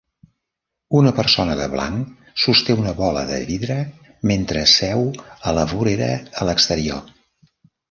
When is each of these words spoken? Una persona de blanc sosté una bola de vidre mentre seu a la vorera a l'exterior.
Una 0.99 1.11
persona 1.19 1.57
de 1.59 1.67
blanc 1.73 2.31
sosté 2.45 2.77
una 2.85 2.95
bola 3.03 3.23
de 3.33 3.37
vidre 3.51 3.77
mentre 4.33 4.65
seu 4.73 5.07
a 5.53 5.57
la 5.61 5.69
vorera 5.77 6.11
a 6.43 6.51
l'exterior. 6.51 7.09